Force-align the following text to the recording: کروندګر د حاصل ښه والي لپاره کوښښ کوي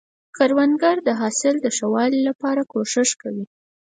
کروندګر 0.35 0.97
د 1.07 1.09
حاصل 1.19 1.55
ښه 1.75 1.85
والي 1.93 2.19
لپاره 2.29 2.61
کوښښ 2.71 3.09
کوي 3.21 3.45